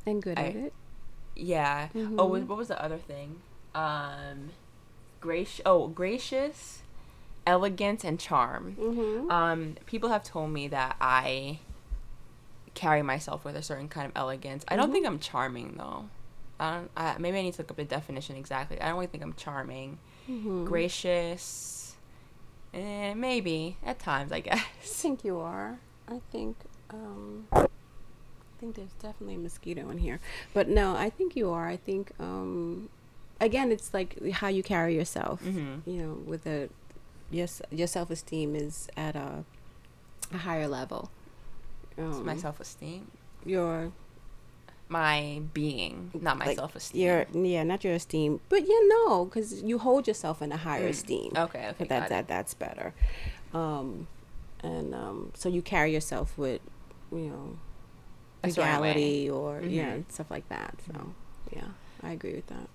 [0.06, 0.72] And good I- at it.
[1.34, 1.88] yeah.
[1.94, 2.28] Oh, Mhm.
[2.30, 3.40] what, what was the other thing?
[3.74, 4.50] Um,
[5.20, 5.60] gracious.
[5.66, 6.82] Oh, gracious,
[7.46, 8.76] elegant, and charm.
[9.30, 11.58] Um, people have told me that I
[12.74, 14.64] carry myself with a certain kind of elegance.
[14.68, 16.08] I don't think I'm charming though.
[16.60, 16.90] I don't.
[16.96, 18.80] I, maybe I need to look up the definition exactly.
[18.80, 19.98] I don't really think I'm charming.
[20.28, 20.64] Mhm.
[20.66, 21.96] gracious.
[22.72, 24.58] Eh, maybe at times, I guess.
[24.58, 25.78] I think you are.
[26.08, 26.56] I think.
[26.90, 27.66] Um, I
[28.60, 30.20] think there's definitely a mosquito in here,
[30.52, 31.66] but no, I think you are.
[31.66, 32.12] I think.
[32.20, 32.88] Um,
[33.40, 35.42] again, it's like how you carry yourself.
[35.42, 35.80] Mhm.
[35.86, 36.68] You know, with a
[37.30, 39.44] your your self esteem is at a
[40.32, 41.10] a higher level.
[41.98, 43.10] Um, my self esteem,
[43.44, 43.92] your
[44.90, 47.00] my being, not my like, self esteem.
[47.00, 50.86] your yeah, not your esteem, but yeah, no, because you hold yourself in a higher
[50.88, 50.90] Mm.
[50.90, 51.32] esteem.
[51.36, 52.92] Okay, okay, that that that's better.
[53.54, 54.08] Um,
[54.62, 56.60] and um, so you carry yourself with,
[57.12, 57.56] you know,
[58.44, 58.88] A certain way.
[58.94, 60.12] legality or yeah, Mhm.
[60.12, 60.74] stuff like that.
[60.86, 61.14] So
[61.54, 61.68] yeah,
[62.02, 62.68] I agree with that.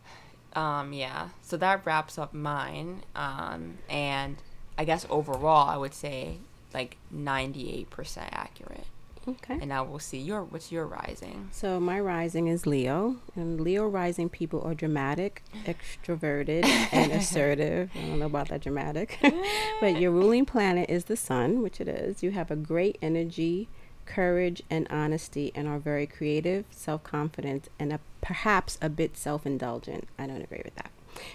[0.60, 1.30] Um, yeah.
[1.41, 3.04] So that wraps up mine.
[3.15, 4.38] Um, and
[4.78, 6.39] I guess overall, I would say
[6.73, 8.86] like ninety eight percent accurate.
[9.28, 9.56] Okay.
[9.56, 11.50] And now we'll see your what's your rising.
[11.52, 17.90] So my rising is Leo, and Leo rising people are dramatic, extroverted, and assertive.
[17.96, 19.18] I don't know about that dramatic,
[19.82, 22.22] but your ruling planet is the sun, which it is.
[22.22, 23.68] You have a great energy,
[24.06, 30.08] courage, and honesty, and are very creative, self-confident, and a, perhaps a bit self-indulgent.
[30.20, 30.92] I don't agree with that.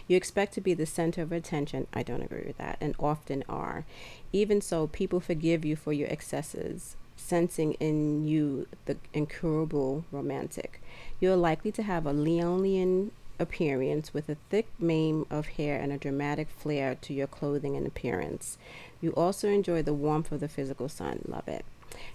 [0.06, 1.86] You expect to be the center of attention.
[1.92, 3.84] I don't agree with that, and often are.
[4.32, 10.80] Even so, people forgive you for your excesses, sensing in you the incurable romantic.
[11.20, 15.92] You are likely to have a Leonian appearance with a thick mane of hair and
[15.92, 18.58] a dramatic flair to your clothing and appearance.
[19.00, 21.22] You also enjoy the warmth of the physical sun.
[21.26, 21.64] Love it.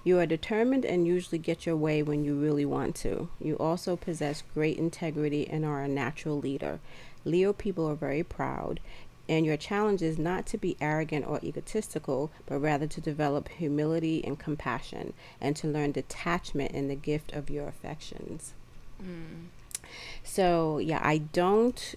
[0.03, 3.29] You are determined and usually get your way when you really want to.
[3.39, 6.79] You also possess great integrity and are a natural leader.
[7.25, 8.79] Leo people are very proud,
[9.27, 14.23] and your challenge is not to be arrogant or egotistical, but rather to develop humility
[14.23, 18.53] and compassion, and to learn detachment in the gift of your affections.
[19.01, 19.47] Mm.
[20.23, 21.95] So, yeah, I don't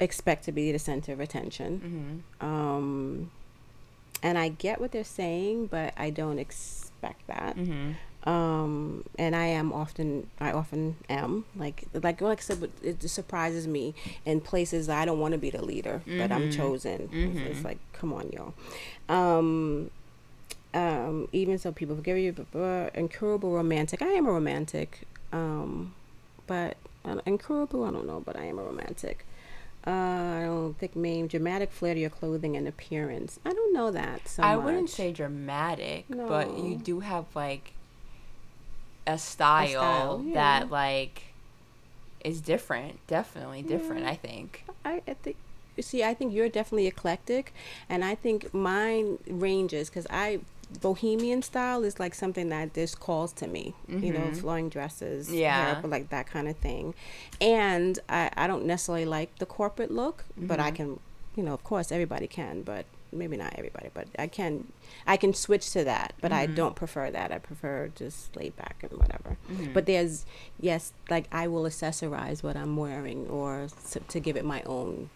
[0.00, 2.22] expect to be the center of attention.
[2.40, 3.30] hmm Um,
[4.22, 7.56] and I get what they're saying, but I don't expect that.
[7.56, 7.96] Mhm.
[8.24, 13.02] Um, and I am often, I often am like, like, like I said, but it
[13.08, 13.94] surprises me
[14.24, 17.08] in places I don't want to be the leader, but I'm chosen.
[17.12, 18.54] It's, it's like, come on, y'all.
[19.08, 19.90] Um,
[20.72, 24.00] um, even so, people forgive you, but, but incurable romantic.
[24.02, 25.00] I am a romantic,
[25.32, 25.92] um,
[26.46, 27.84] but uh, incurable.
[27.84, 29.26] I don't know, but I am a romantic.
[29.84, 33.40] Uh, I don't think main dramatic flair to your clothing and appearance.
[33.44, 37.72] I don't know that so I wouldn't say dramatic, but you do have like
[39.06, 40.60] a style, style, yeah.
[40.60, 41.22] that like
[42.24, 43.04] is different.
[43.06, 44.02] Definitely different.
[44.02, 44.10] Yeah.
[44.10, 44.64] I think.
[44.84, 45.36] I, I think
[45.76, 47.52] you see I think you're definitely eclectic
[47.88, 50.40] and I think mine ranges because I
[50.80, 54.36] bohemian style is like something that just calls to me you know Mhm.
[54.36, 55.74] flowing dresses Yeah.
[55.74, 56.94] hair, like that kind of thing
[57.42, 60.74] and I, I don't necessarily like the corporate look but I Mhm.
[60.74, 61.00] can
[61.36, 64.72] you know of course everybody can but maybe not everybody but I can
[65.06, 66.54] I can switch to that but I Mhm.
[66.54, 69.72] don't prefer that I prefer just laid back and whatever Mhm.
[69.74, 70.24] but there's
[70.60, 75.10] yes like i will accessorize what i'm wearing or s to give it my own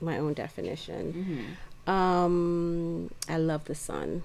[0.00, 1.56] my own definition
[1.88, 1.90] Mhm.
[1.92, 4.22] um i love the sun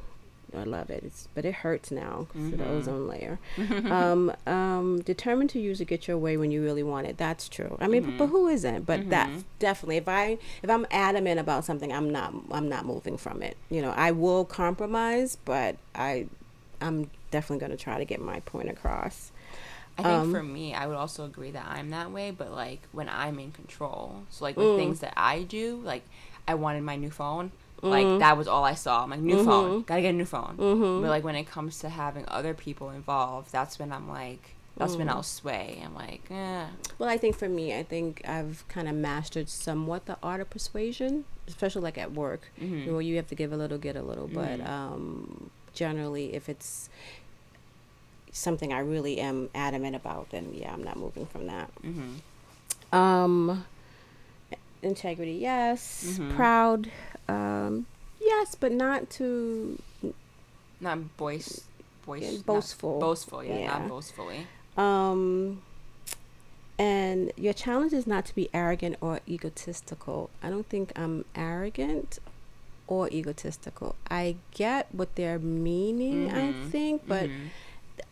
[0.58, 3.40] i love it it's but it hurts now 'cause of the ozone layer
[3.92, 7.48] um um determined to use it get your way when you really want it that's
[7.50, 8.30] true i mean but, but Mhm.
[8.32, 9.44] who isn't but that Mhm.
[9.60, 13.56] definitely if i if i'm adamant about something i'm not i'm not moving from it
[13.70, 16.28] you know i will compromise but i
[16.82, 19.32] i'm definitely going to try to get my point across
[19.98, 22.82] I think Um, for me, I would also agree that I'm that way, but like
[22.92, 24.24] when I'm in control.
[24.30, 24.76] So like with Mm.
[24.76, 26.04] things that I do, like
[26.50, 27.54] I wanted my new phone.
[27.90, 29.04] Like that was all I saw.
[29.04, 29.86] I'm like new phone, Mhm.
[29.86, 30.58] gotta get a new phone.
[30.58, 31.02] Mhm.
[31.02, 34.96] But like when it comes to having other people involved, that's when I'm like, that's
[34.98, 35.12] when Mm.
[35.12, 35.82] I'll sway.
[35.86, 36.68] I'm like, yeah.
[37.00, 40.50] Well, I think for me, I think I've kind of mastered somewhat the art of
[40.50, 42.92] persuasion, especially like at work, Mhm.
[42.92, 44.28] where you have to give a little, get a little.
[44.28, 44.68] But Mhm.
[44.70, 46.90] um, generally, if it's
[48.32, 51.70] something I really am adamant about, then yeah, I'm not moving from that.
[51.82, 52.20] Mhm.
[52.92, 53.66] Um,
[54.86, 56.06] integrity, yes.
[56.20, 56.36] Mhm.
[56.36, 56.92] Proud,
[57.28, 57.86] um,
[58.22, 59.82] yes, but not too.
[60.82, 63.00] Not Yeah, not- boastful.
[63.00, 63.68] boastful, yeah, Yeah.
[63.80, 64.48] not boastfully.
[64.78, 65.62] Um,
[66.78, 70.30] and your challenge is not to be arrogant or egotistical.
[70.44, 72.20] I don't think I'm arrogant
[72.88, 73.96] or egotistical.
[74.12, 76.70] I get what they're meaning, I Mhm.
[76.70, 77.48] think, but Mhm.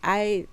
[0.03, 0.47] I,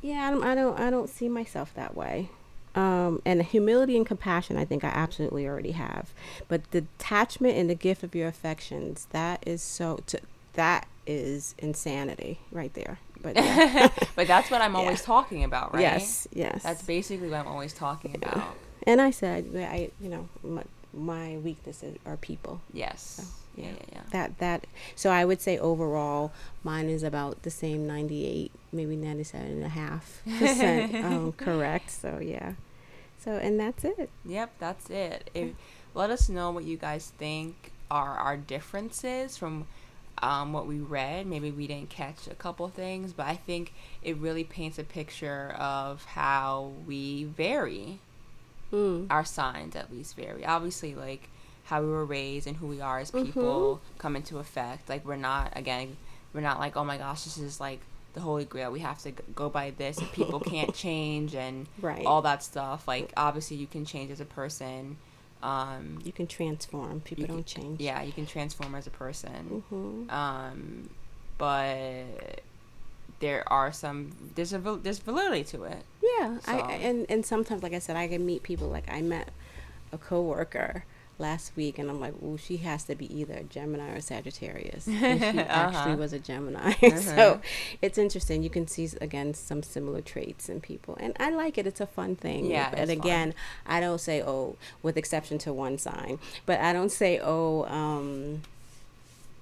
[0.00, 2.30] yeah, I don't, I don't, I don't see myself that way.
[2.74, 6.12] Um, and humility and compassion, I think I absolutely already have.
[6.48, 10.20] But detachment and the gift of your affections, that is so, to,
[10.54, 12.98] that is insanity right there.
[13.20, 13.88] But yeah.
[14.16, 15.04] but that's what I'm always Yeah.
[15.06, 15.82] talking about, right?
[15.82, 16.62] yes, yes.
[16.62, 18.32] That's basically what I'm always talking Yeah.
[18.32, 18.56] about.
[18.86, 20.62] And I said, I, you know, my,
[20.94, 22.62] my weaknesses are people.
[22.72, 23.02] Yes.
[23.02, 23.22] So,
[23.56, 23.70] yeah, yeah.
[23.70, 24.00] yeah, yeah.
[24.10, 24.66] That that.
[24.94, 26.32] So I would say overall,
[26.62, 31.32] mine is about the same ninety eight, maybe ninety seven and a half percent um,
[31.32, 31.90] correct.
[31.90, 32.54] So yeah.
[33.18, 34.10] So and that's it.
[34.24, 35.30] Yep, that's it.
[35.34, 35.50] If,
[35.94, 39.66] let us know what you guys think are our differences from
[40.22, 41.26] um, what we read.
[41.26, 45.54] Maybe we didn't catch a couple things, but I think it really paints a picture
[45.58, 47.98] of how we vary.
[48.72, 49.08] Mm.
[49.10, 50.46] Our signs, at least, vary.
[50.46, 51.28] Obviously, like
[51.64, 54.88] how we were raised and who we are as people come into effect.
[54.88, 55.96] Like we're not again,
[56.34, 57.80] we're not like oh my gosh, this is like
[58.14, 58.70] the holy grail.
[58.70, 59.96] We have to go by this.
[59.98, 62.04] And people can't change and Right.
[62.04, 62.86] all that stuff.
[62.86, 64.96] Like obviously you can change as a person.
[65.42, 67.00] Um, You can transform.
[67.00, 67.80] People can- don't change.
[67.80, 69.64] yeah, you can transform as a person.
[69.70, 70.90] hmm Um,
[71.38, 72.40] but
[73.20, 75.82] there are some there's a there's validity to it.
[76.02, 78.68] Yeah, I, So- and and sometimes, like I said, I can meet people.
[78.68, 79.30] Like I met
[79.92, 80.84] a coworker
[81.18, 84.86] last week, and I'm like, "Ooh, she has to be either a Gemini or Sagittarius."
[84.88, 85.96] And she actually Uh-huh.
[85.96, 86.98] was a Gemini, Uh-huh.
[86.98, 87.40] so
[87.80, 88.42] it's interesting.
[88.42, 91.66] You can see again some similar traits in people, and I like it.
[91.66, 92.46] It's a fun thing.
[92.46, 92.98] Yeah, but it's fun.
[93.00, 93.34] again,
[93.66, 97.64] I don't say oh, with exception to one sign, but I don't say oh.
[97.66, 98.42] um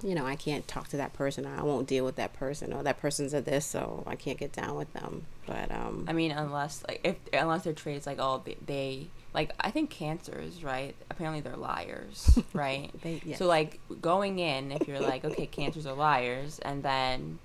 [0.02, 1.44] you know, I can't talk to that person.
[1.46, 4.38] Or I won't deal with that person, or that person's a this, so I can't
[4.38, 5.26] get down with them.
[5.46, 9.52] But um, I mean, unless like if unless their traits like oh they, they like
[9.60, 10.94] I think cancers right.
[11.10, 12.90] Apparently they're liars, right?
[13.02, 13.38] they, yes.
[13.38, 17.38] So like going in, if you're like okay, cancers are liars, and then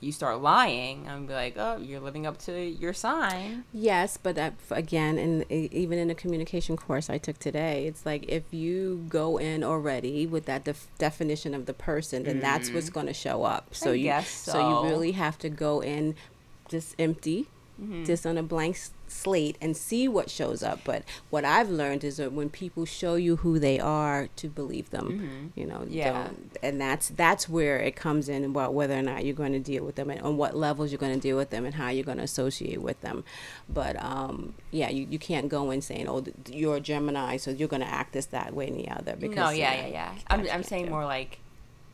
[0.00, 3.64] you start lying, I'm be like oh you're living up to your sign.
[3.72, 8.04] Yes, but that, again, in e- even in a communication course I took today, it's
[8.04, 12.70] like if you go in already with that def- definition of the person, then that's
[12.70, 12.94] what's mm-hmm.
[12.94, 13.74] going to show up.
[13.74, 14.52] So I you so.
[14.52, 14.68] so.
[14.68, 16.16] you really have to go in
[16.68, 17.48] just empty
[17.80, 18.04] Mm-hmm.
[18.04, 20.80] just on a blank s- slate and see what shows up.
[20.84, 24.90] But what I've learned is that when people show you who they are, to believe
[24.90, 25.52] them.
[25.56, 25.92] You know, Mm-hmm.
[25.92, 26.24] Yeah.
[26.24, 29.58] don't- and that's that's where it comes in about whether or not you're going to
[29.58, 31.88] deal with them and on what levels you're going to deal with them and how
[31.88, 33.24] you're going to associate with them.
[33.68, 37.68] But um, yeah, you, you can't go in saying, "Oh, you're a Gemini, so you're
[37.68, 40.12] going to act this that way and the other." Because no, yeah, know, yeah, yeah.
[40.28, 40.90] I'm, I'm saying do.
[40.90, 41.38] more like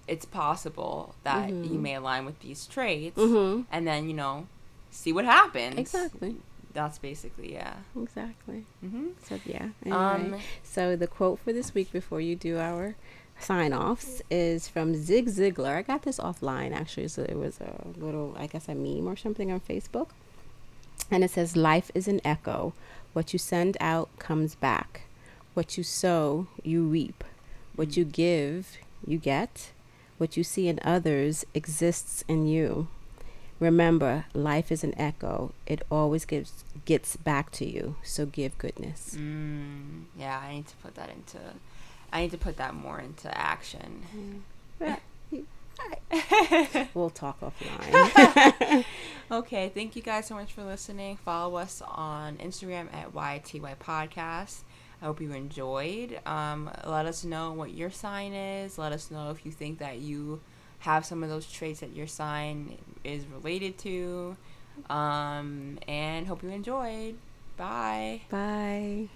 [0.09, 3.64] it's possible that you may align with these traits, Mhm.
[3.72, 4.47] and then you know,
[4.91, 5.78] see what happens.
[5.78, 6.37] Exactly.
[6.72, 7.74] That's basically yeah.
[8.01, 8.66] Exactly.
[8.80, 9.68] hmm So yeah.
[9.91, 12.97] Um, so the quote for this week before you do our
[13.39, 15.76] sign offs is from Zig Ziglar.
[15.78, 17.09] I got this offline actually.
[17.09, 20.09] So it was a little, I guess, a meme or something on Facebook,
[21.11, 22.74] and it says, "Life is an echo.
[23.14, 25.03] What you send out comes back.
[25.55, 27.24] What you sow, you reap.
[27.74, 28.76] What you give,
[29.07, 29.70] you get.
[30.18, 32.89] What you see in others exists in you."
[33.59, 35.53] Remember, life is an echo.
[35.67, 37.97] It always gives gets back to you.
[38.03, 39.17] So give goodness.
[39.19, 41.39] Mm, yeah, I need to put that into.
[42.13, 44.45] I need to put that more into action.
[46.95, 48.85] We'll talk offline.
[49.29, 51.17] Okay, thank you guys so much for listening.
[51.17, 54.61] Follow us on Instagram at YTY Podcast.
[55.03, 56.21] I hope you enjoyed.
[56.25, 58.79] Um, let us know what your sign is.
[58.79, 60.41] Let us know if you think that you
[60.87, 64.37] have some of those traits that your sign is related to.
[64.89, 67.16] Um, and hope you enjoyed.
[67.57, 68.22] Bye.
[68.30, 69.09] Bye.